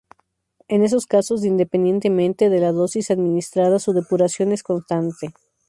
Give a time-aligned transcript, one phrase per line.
[0.67, 5.31] En estos casos, independientemente de la dosis administrada, su depuración es constante.